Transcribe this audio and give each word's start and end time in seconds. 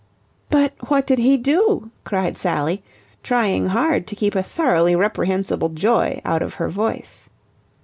"But 0.49 0.71
what 0.89 1.05
did 1.05 1.19
he 1.19 1.37
do?" 1.37 1.91
cried 2.05 2.35
Sally, 2.35 2.81
trying 3.21 3.67
hard 3.67 4.07
to 4.07 4.15
keep 4.15 4.33
a 4.33 4.41
thoroughly 4.41 4.95
reprehensible 4.95 5.69
joy 5.69 6.23
out 6.25 6.41
of 6.41 6.55
her 6.55 6.69
voice. 6.69 7.29